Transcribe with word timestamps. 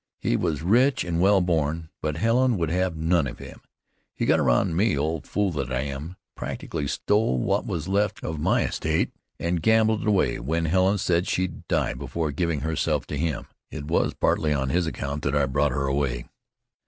He 0.17 0.35
was 0.35 0.63
rich 0.63 1.03
and 1.03 1.21
well 1.21 1.41
born; 1.41 1.89
but 2.01 2.17
Helen 2.17 2.57
would 2.57 2.71
have 2.71 2.97
none 2.97 3.27
of 3.27 3.37
him. 3.37 3.61
He 4.15 4.25
got 4.25 4.39
around 4.39 4.75
me, 4.75 4.97
old 4.97 5.27
fool 5.27 5.51
that 5.51 5.71
I 5.71 5.81
am! 5.81 6.15
Practically 6.33 6.87
stole 6.87 7.37
what 7.37 7.67
was 7.67 7.87
left 7.87 8.23
of 8.23 8.39
my 8.39 8.63
estate, 8.65 9.11
and 9.39 9.61
gambled 9.61 10.01
it 10.01 10.07
away 10.07 10.39
when 10.39 10.65
Helen 10.65 10.97
said 10.97 11.27
she'd 11.27 11.67
die 11.67 11.93
before 11.93 12.31
giving 12.31 12.61
herself 12.61 13.05
to 13.05 13.15
him. 13.15 13.45
It 13.69 13.85
was 13.85 14.15
partly 14.15 14.53
on 14.53 14.69
his 14.69 14.87
account 14.87 15.21
that 15.21 15.35
I 15.35 15.45
brought 15.45 15.71
her 15.71 15.85
away. 15.85 16.25